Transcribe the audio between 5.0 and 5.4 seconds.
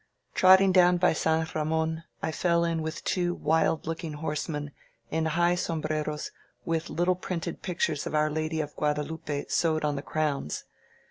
in